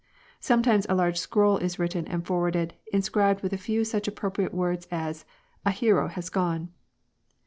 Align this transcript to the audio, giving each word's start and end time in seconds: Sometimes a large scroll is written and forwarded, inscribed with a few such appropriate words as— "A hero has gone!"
Sometimes 0.39 0.87
a 0.89 0.95
large 0.95 1.19
scroll 1.19 1.57
is 1.57 1.77
written 1.77 2.07
and 2.07 2.25
forwarded, 2.25 2.73
inscribed 2.91 3.43
with 3.43 3.53
a 3.53 3.57
few 3.59 3.85
such 3.85 4.07
appropriate 4.07 4.51
words 4.51 4.87
as— 4.89 5.25
"A 5.63 5.69
hero 5.69 6.07
has 6.07 6.27
gone!" 6.27 6.69